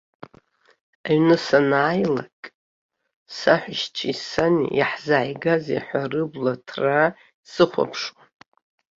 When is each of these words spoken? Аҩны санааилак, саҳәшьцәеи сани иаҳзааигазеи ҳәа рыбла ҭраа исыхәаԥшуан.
Аҩны 1.07 1.35
санааилак, 1.45 2.37
саҳәшьцәеи 3.35 4.15
сани 4.27 4.65
иаҳзааигазеи 4.77 5.83
ҳәа 5.85 6.01
рыбла 6.11 6.53
ҭраа 6.67 7.07
исыхәаԥшуан. 7.45 8.27